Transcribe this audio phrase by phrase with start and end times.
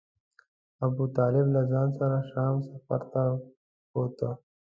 [0.85, 3.23] ابو طالب له ځان سره شام سفر ته
[3.91, 4.29] بوته.